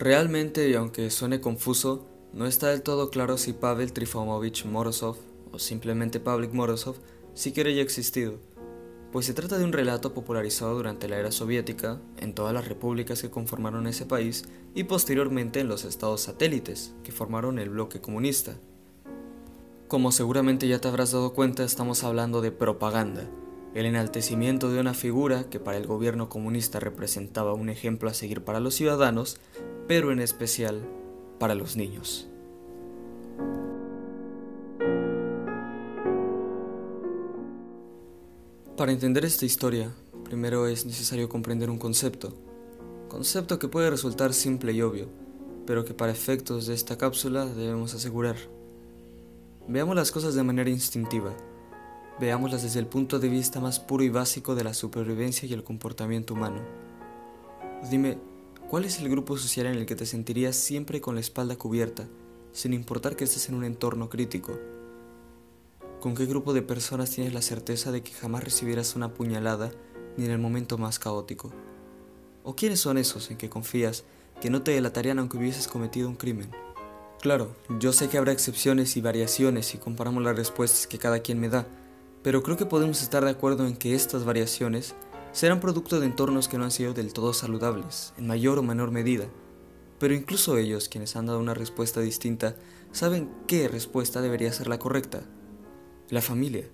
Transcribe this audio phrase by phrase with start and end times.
[0.00, 5.18] Realmente, y aunque suene confuso, no está del todo claro si Pavel Trifomovich Morozov,
[5.52, 6.96] o simplemente Pavlik Morozov,
[7.34, 8.38] siquiera haya existido,
[9.12, 13.20] pues se trata de un relato popularizado durante la era soviética, en todas las repúblicas
[13.22, 18.56] que conformaron ese país y posteriormente en los estados satélites, que formaron el bloque comunista.
[19.88, 23.28] Como seguramente ya te habrás dado cuenta, estamos hablando de propaganda,
[23.74, 28.42] el enaltecimiento de una figura que para el gobierno comunista representaba un ejemplo a seguir
[28.42, 29.38] para los ciudadanos
[29.90, 30.82] pero en especial
[31.40, 32.28] para los niños.
[38.80, 39.92] Para entender esta historia,
[40.24, 42.32] primero es necesario comprender un concepto,
[43.08, 45.06] concepto que puede resultar simple y obvio,
[45.66, 48.36] pero que para efectos de esta cápsula debemos asegurar.
[49.68, 51.36] Veamos las cosas de manera instintiva,
[52.18, 55.62] veámoslas desde el punto de vista más puro y básico de la supervivencia y el
[55.62, 56.62] comportamiento humano.
[57.90, 58.16] Dime,
[58.70, 62.08] ¿Cuál es el grupo social en el que te sentirías siempre con la espalda cubierta,
[62.54, 64.58] sin importar que estés en un entorno crítico?
[66.00, 69.70] ¿Con qué grupo de personas tienes la certeza de que jamás recibirás una puñalada
[70.16, 71.52] ni en el momento más caótico?
[72.42, 74.04] ¿O quiénes son esos en que confías
[74.40, 76.50] que no te delatarían aunque hubieses cometido un crimen?
[77.20, 81.38] Claro, yo sé que habrá excepciones y variaciones si comparamos las respuestas que cada quien
[81.38, 81.66] me da,
[82.22, 84.94] pero creo que podemos estar de acuerdo en que estas variaciones
[85.32, 88.90] serán producto de entornos que no han sido del todo saludables, en mayor o menor
[88.90, 89.26] medida.
[89.98, 92.56] Pero incluso ellos, quienes han dado una respuesta distinta,
[92.90, 95.24] saben qué respuesta debería ser la correcta.
[96.10, 96.68] La familia.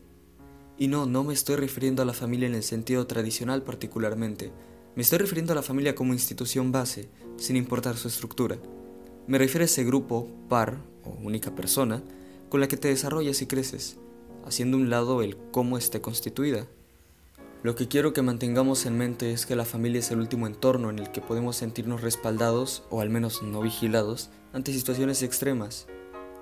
[0.78, 4.50] Y no, no me estoy refiriendo a la familia en el sentido tradicional particularmente.
[4.94, 8.56] Me estoy refiriendo a la familia como institución base, sin importar su estructura.
[9.26, 12.02] Me refiero a ese grupo, par o única persona,
[12.48, 13.98] con la que te desarrollas y creces,
[14.46, 16.66] haciendo un lado el cómo esté constituida,
[17.62, 20.88] lo que quiero que mantengamos en mente es que la familia es el último entorno
[20.88, 25.88] en el que podemos sentirnos respaldados o al menos no vigilados ante situaciones extremas.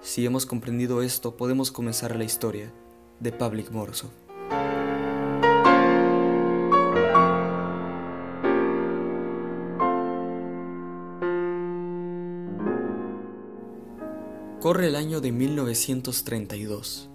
[0.01, 2.73] Si hemos comprendido esto, podemos comenzar la historia
[3.21, 4.11] de Pavlik Morozov.
[14.61, 17.11] Corre el año de 1932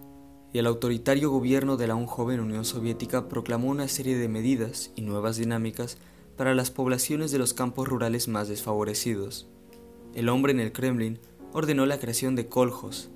[0.54, 4.92] y el autoritario gobierno de la aún joven Unión Soviética proclamó una serie de medidas
[4.96, 5.98] y nuevas dinámicas
[6.38, 9.48] para las poblaciones de los campos rurales más desfavorecidos.
[10.14, 11.20] El hombre en el Kremlin
[11.52, 13.10] ordenó la creación de koljos,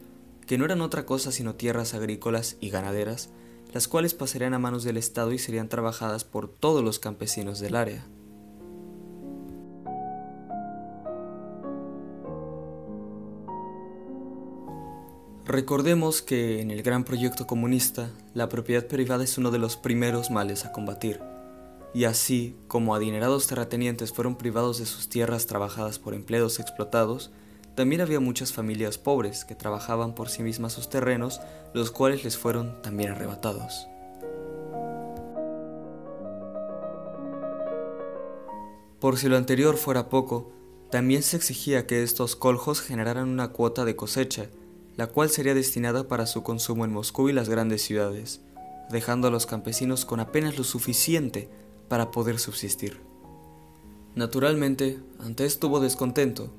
[0.45, 3.29] que no eran otra cosa sino tierras agrícolas y ganaderas,
[3.73, 7.75] las cuales pasarían a manos del Estado y serían trabajadas por todos los campesinos del
[7.75, 8.05] área.
[15.45, 20.31] Recordemos que en el gran proyecto comunista, la propiedad privada es uno de los primeros
[20.31, 21.19] males a combatir,
[21.93, 27.31] y así como adinerados terratenientes fueron privados de sus tierras trabajadas por empleados explotados,
[27.75, 31.41] también había muchas familias pobres que trabajaban por sí mismas sus terrenos,
[31.73, 33.87] los cuales les fueron también arrebatados.
[38.99, 40.51] Por si lo anterior fuera poco,
[40.89, 44.47] también se exigía que estos coljos generaran una cuota de cosecha,
[44.95, 48.41] la cual sería destinada para su consumo en Moscú y las grandes ciudades,
[48.91, 51.49] dejando a los campesinos con apenas lo suficiente
[51.89, 53.01] para poder subsistir.
[54.15, 56.53] Naturalmente, ante esto descontento,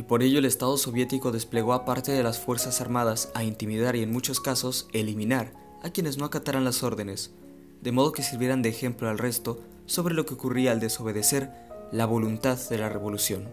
[0.00, 3.96] y por ello el Estado soviético desplegó a parte de las Fuerzas Armadas a intimidar
[3.96, 5.52] y en muchos casos eliminar
[5.82, 7.32] a quienes no acataran las órdenes,
[7.82, 11.50] de modo que sirvieran de ejemplo al resto sobre lo que ocurría al desobedecer
[11.92, 13.50] la voluntad de la revolución.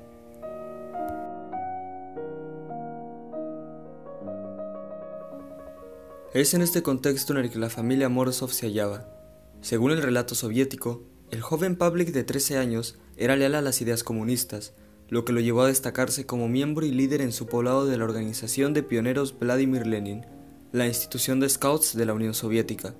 [6.33, 9.05] Es en este contexto en el que la familia Morozov se hallaba.
[9.59, 14.05] Según el relato soviético, el joven Pavlik de 13 años era leal a las ideas
[14.05, 14.71] comunistas,
[15.09, 18.03] lo que lo llevó a destacarse como miembro y líder en su poblado de la
[18.03, 20.25] Organización de Pioneros Vladimir Lenin,
[20.71, 22.93] la institución de scouts de la Unión Soviética.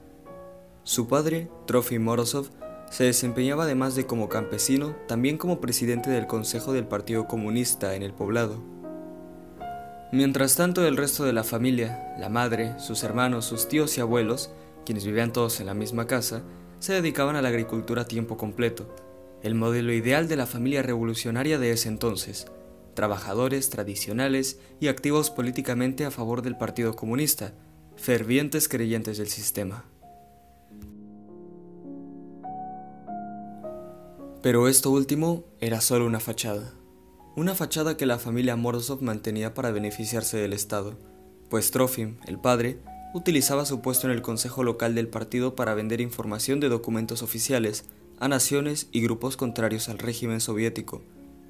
[0.84, 2.50] Su padre, Trofim Morozov,
[2.90, 8.04] se desempeñaba además de como campesino, también como presidente del Consejo del Partido Comunista en
[8.04, 8.64] el poblado.
[10.14, 14.52] Mientras tanto, el resto de la familia, la madre, sus hermanos, sus tíos y abuelos,
[14.86, 16.44] quienes vivían todos en la misma casa,
[16.80, 18.88] se dedicaban a la agricultura a tiempo completo,
[19.44, 22.48] el modelo ideal de la familia revolucionaria de ese entonces,
[22.94, 27.54] trabajadores tradicionales y activos políticamente a favor del Partido Comunista,
[27.96, 29.86] fervientes creyentes del sistema.
[34.42, 36.74] Pero esto último era solo una fachada
[37.38, 40.98] una fachada que la familia Morozov mantenía para beneficiarse del Estado,
[41.52, 42.80] pues Trofim, el padre,
[43.14, 47.86] utilizaba su puesto en el consejo local del partido para vender información de documentos oficiales
[48.20, 51.04] a naciones y grupos contrarios al régimen soviético,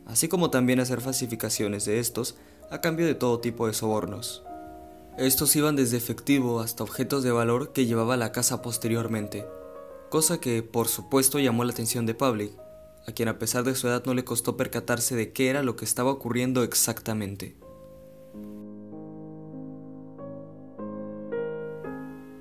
[0.06, 2.36] así como también hacer falsificaciones de estos
[2.69, 4.44] a cambio de todo tipo de sobornos.
[5.18, 9.46] Estos iban desde efectivo hasta objetos de valor que llevaba a la casa posteriormente,
[10.10, 12.52] cosa que por supuesto llamó la atención de Pavlik,
[13.08, 15.75] a quien a pesar de su edad no le costó percatarse de qué era lo
[15.75, 17.56] que estaba ocurriendo exactamente.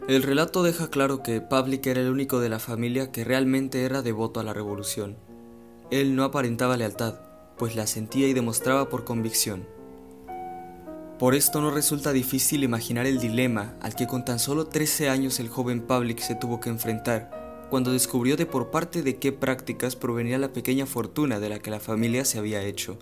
[0.08, 4.02] El relato deja claro que Pavlik era el único de la familia que realmente era
[4.02, 5.16] devoto a la revolución.
[5.90, 7.18] Él no aparentaba lealtad,
[7.58, 9.66] pues la sentía y demostraba por convicción.
[11.18, 15.40] Por esto no resulta difícil imaginar el dilema al que con tan solo 13 años
[15.40, 19.96] el joven Pavlik se tuvo que enfrentar cuando descubrió de por parte de qué prácticas
[19.96, 22.96] provenía la pequeña fortuna de la que la familia se había hecho.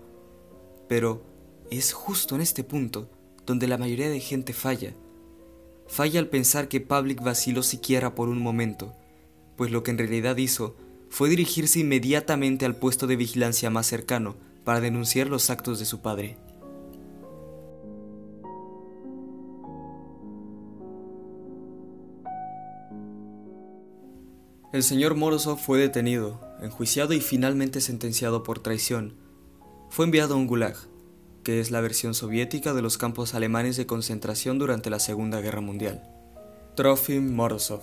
[0.88, 1.22] Pero
[1.70, 3.10] es justo en este punto
[3.44, 4.94] donde la mayoría de gente falla.
[5.86, 8.94] Falla al pensar que Pavlik vaciló siquiera por un momento,
[9.56, 10.76] pues lo que en realidad hizo
[11.08, 16.00] fue dirigirse inmediatamente al puesto de vigilancia más cercano para denunciar los actos de su
[16.00, 16.36] padre.
[24.72, 29.14] El señor Morozov fue detenido, enjuiciado y finalmente sentenciado por traición.
[29.88, 30.74] Fue enviado a un gulag,
[31.44, 35.60] que es la versión soviética de los campos alemanes de concentración durante la Segunda Guerra
[35.60, 36.02] Mundial.
[36.74, 37.82] Trofim Morozov,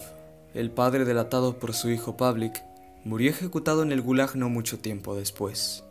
[0.53, 2.61] el padre delatado por su hijo Pavlik,
[3.05, 5.85] murió ejecutado en el gulag no mucho tiempo después.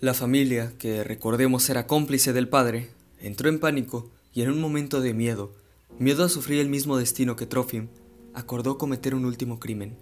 [0.00, 2.90] La familia, que recordemos era cómplice del padre,
[3.24, 5.54] Entró en pánico y en un momento de miedo,
[5.98, 7.88] miedo a sufrir el mismo destino que Trofim,
[8.34, 9.96] acordó cometer un último crimen.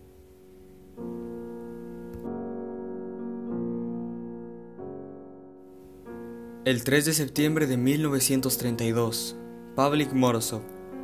[6.65, 9.35] El 3 de septiembre de 1932,
[9.75, 10.63] Pavlik Morozov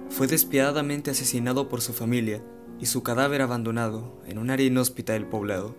[0.08, 2.40] fue despiadadamente asesinado por su familia
[2.78, 5.74] y su cadáver abandonado en un área inhóspita del poblado.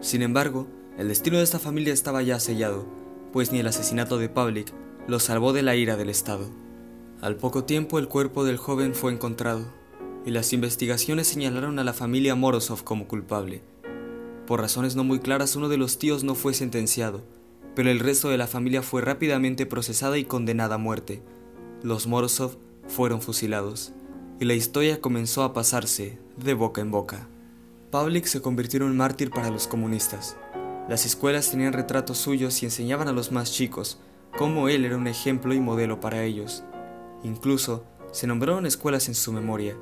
[0.00, 0.66] Sin embargo,
[0.98, 2.84] el destino de esta familia estaba ya sellado,
[3.32, 4.72] pues ni el asesinato de Pavlik
[5.06, 6.50] lo salvó de la ira del Estado.
[7.20, 9.72] Al poco tiempo el cuerpo del joven fue encontrado,
[10.24, 13.62] y las investigaciones señalaron a la familia Morozov como culpable.
[14.48, 17.22] Por razones no muy claras uno de los tíos no fue sentenciado,
[17.76, 21.22] pero el resto de la familia fue rápidamente procesada y condenada a muerte.
[21.82, 22.56] Los Morozov
[22.88, 23.92] fueron fusilados,
[24.40, 27.28] y la historia comenzó a pasarse de boca en boca.
[27.90, 30.38] Pavlik se convirtió en un mártir para los comunistas.
[30.88, 34.00] Las escuelas tenían retratos suyos y enseñaban a los más chicos,
[34.38, 36.64] cómo él era un ejemplo y modelo para ellos.
[37.24, 39.76] Incluso se nombraron escuelas en su memoria,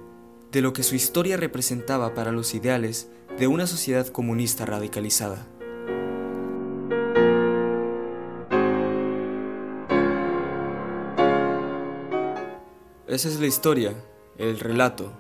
[0.51, 3.09] de lo que su historia representaba para los ideales
[3.39, 5.47] de una sociedad comunista radicalizada.
[13.15, 13.95] Esa es la historia,
[14.39, 15.13] el relato,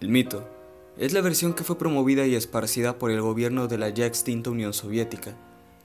[0.00, 0.48] el mito.
[0.96, 4.48] Es la versión que fue promovida y esparcida por el gobierno de la ya extinta
[4.48, 5.36] Unión Soviética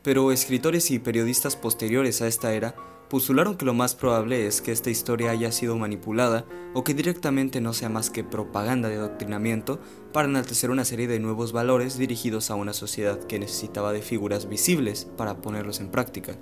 [0.02, 2.76] pero escritores y periodistas posteriores a esta era
[3.10, 7.60] postularon que lo más probable es que esta historia haya sido manipulada o que directamente
[7.60, 9.80] no sea más que propaganda de adoctrinamiento
[10.14, 14.48] para enaltecer una serie de nuevos valores dirigidos a una sociedad que necesitaba de figuras
[14.48, 16.38] visibles para ponerlos en práctica.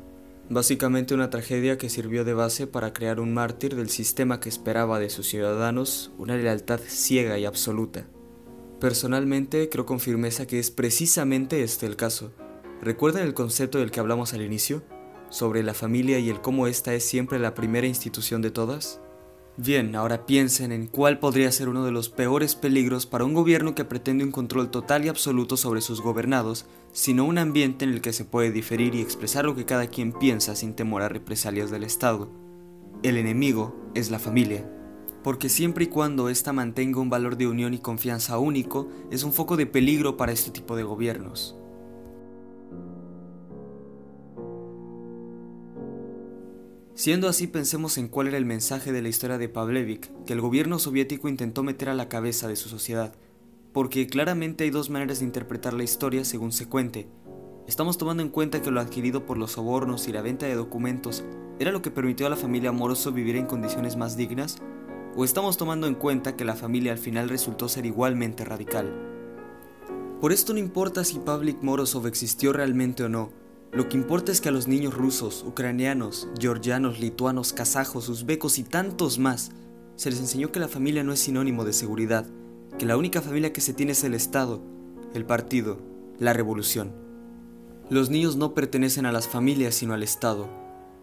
[0.49, 4.99] Básicamente una tragedia que sirvió de base para crear un mártir del sistema que esperaba
[4.99, 8.05] de sus ciudadanos una lealtad ciega y absoluta.
[8.79, 12.31] Personalmente creo con firmeza que es precisamente este el caso,
[12.81, 14.83] ¿Recuerdan el concepto del que hablamos al inicio?
[15.29, 19.01] Sobre la familia y el cómo esta es siempre la primera institución de todas?
[19.59, 23.73] Bien, ahora piensen en cuál podría ser uno de los peores peligros para un gobierno
[23.73, 28.01] que pretende un control total y absoluto sobre sus gobernados, sino un ambiente en el
[28.01, 31.71] que se puede diferir y expresar lo que cada quien piensa sin temor a represalias
[31.71, 32.29] del Estado.
[33.01, 34.69] El enemigo es la familia,
[35.23, 39.33] porque siempre y cuando ésta mantenga un valor de unión y confianza único, es un
[39.33, 41.55] foco de peligro para este tipo de gobiernos.
[46.97, 50.41] Siendo así, pensemos en cuál era el mensaje de la historia de Pavlevich que el
[50.41, 53.13] gobierno soviético intentó meter a la cabeza de su sociedad,
[53.71, 57.07] porque claramente hay dos maneras de interpretar la historia según se cuente.
[57.67, 61.23] ¿Estamos tomando en cuenta que lo adquirido por los sobornos y la venta de documentos
[61.59, 64.57] era lo que permitió a la familia Morozov vivir en condiciones más dignas?
[65.15, 68.91] ¿O estamos tomando en cuenta que la familia al final resultó ser igualmente radical?
[70.19, 73.29] Por esto no importa si Pavlik Morozov existió realmente o no,
[73.74, 78.63] lo que importa es que a los niños rusos, ucranianos, georgianos, lituanos, kazajos, uzbecos y
[78.63, 79.51] tantos más
[79.95, 82.25] se les enseñó que la familia no es sinónimo de seguridad,
[82.79, 84.62] que la única familia que se tiene es el Estado,
[85.13, 85.79] el partido,
[86.17, 86.93] la revolución.
[87.89, 90.47] Los niños no pertenecen a las familias sino al Estado.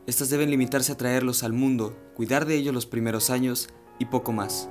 [0.06, 3.68] Estas deben limitarse a traerlos al mundo, cuidar de ellos los primeros años
[3.99, 4.68] y poco más.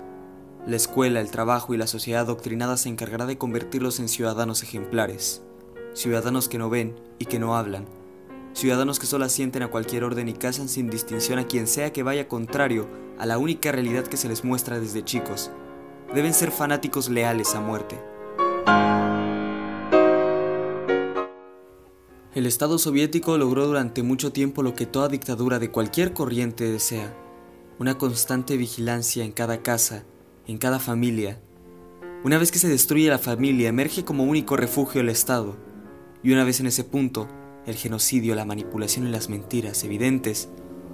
[0.65, 5.41] La escuela, el trabajo y la sociedad adoctrinada se encargará de convertirlos en ciudadanos ejemplares,
[5.93, 7.85] ciudadanos que no ven y que no hablan,
[8.53, 12.03] ciudadanos que solo asienten a cualquier orden y cazan sin distinción a quien sea que
[12.03, 15.51] vaya contrario a la única realidad que se les muestra desde chicos.
[16.13, 17.99] Deben ser fanáticos leales a muerte.
[22.35, 27.15] El Estado soviético logró durante mucho tiempo lo que toda dictadura de cualquier corriente desea,
[27.77, 30.03] una constante vigilancia en cada casa,
[30.47, 31.39] en cada familia.
[32.23, 35.55] Una vez que se destruye la familia, emerge como único refugio el Estado,
[36.23, 37.27] y una vez en ese punto,
[37.65, 40.49] el genocidio, la manipulación y las mentiras evidentes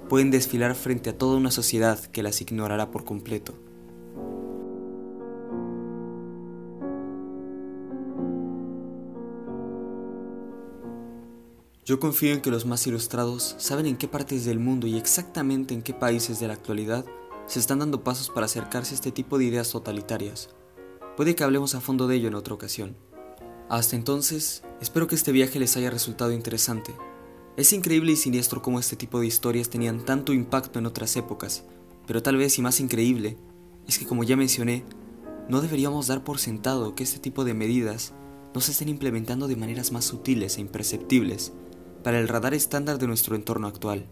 [0.08, 3.54] pueden desfilar frente a toda una sociedad que las ignorará por completo.
[11.84, 15.74] Yo confío en que los más ilustrados saben en qué partes del mundo y exactamente
[15.74, 17.04] en qué países de la actualidad
[17.46, 20.50] se están dando pasos para acercarse a este tipo de ideas totalitarias.
[21.16, 22.96] Puede que hablemos a fondo de ello en otra ocasión.
[23.70, 26.92] Hasta entonces, espero que este viaje les haya resultado interesante.
[27.56, 31.62] Es increíble y siniestro cómo este tipo de historias tenían tanto impacto en otras épocas,
[32.04, 33.36] pero tal vez y más increíble
[33.86, 34.82] es que como ya mencioné,
[35.48, 38.12] no deberíamos dar por sentado que este tipo de medidas
[38.52, 41.52] no se estén implementando de maneras más sutiles e imperceptibles
[42.02, 44.04] para el radar estándar de nuestro entorno actual.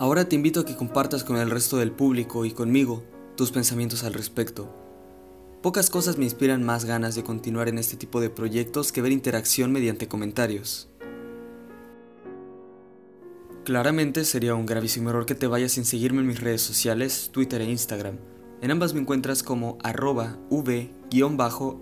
[0.00, 3.04] Ahora te invito a que compartas con el resto del público y conmigo
[3.36, 4.74] tus pensamientos al respecto.
[5.62, 9.12] Pocas cosas me inspiran más ganas de continuar en este tipo de proyectos que ver
[9.12, 10.88] interacción mediante comentarios.
[13.66, 17.60] Claramente sería un gravísimo error que te vayas sin seguirme en mis redes sociales, Twitter
[17.60, 18.16] e Instagram.
[18.62, 21.76] En ambas me encuentras como arroba v-snko.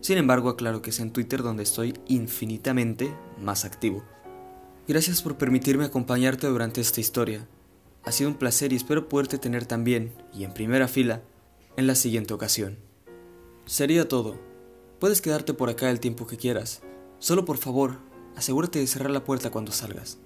[0.00, 4.04] Sin embargo, aclaro que es en Twitter donde estoy infinitamente más activo.
[4.86, 7.48] Gracias por permitirme acompañarte durante esta historia.
[8.04, 11.22] Ha sido un placer y espero poderte tener también, y en primera fila,
[11.78, 12.76] en la siguiente ocasión.
[13.64, 14.38] Sería todo.
[15.00, 16.82] Puedes quedarte por acá el tiempo que quieras.
[17.18, 17.96] Solo por favor,
[18.36, 20.18] asegúrate de cerrar la puerta cuando salgas.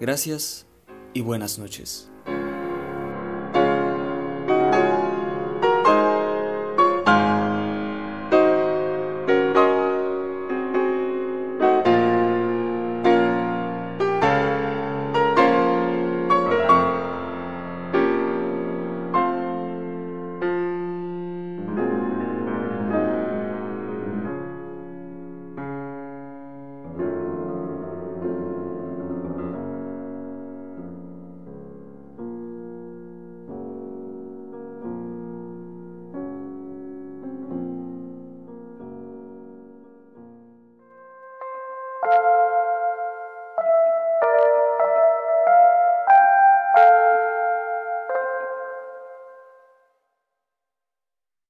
[0.00, 0.66] Gracias
[1.12, 2.10] y buenas noches.